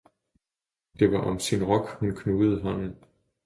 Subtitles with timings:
[0.99, 2.95] det var om sin rok hun knugede hånden.